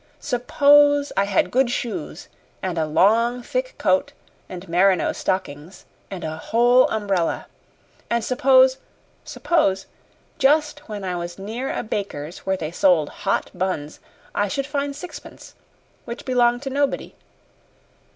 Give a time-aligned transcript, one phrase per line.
[0.19, 2.27] "Suppose I had good shoes
[2.63, 4.13] and a long, thick coat
[4.49, 7.45] and merino stockings and a whole umbrella.
[8.09, 8.79] And suppose
[9.23, 9.85] suppose
[10.39, 13.99] just when I was near a baker's where they sold hot buns,
[14.33, 15.53] I should find sixpence
[16.05, 17.13] which belonged to nobody.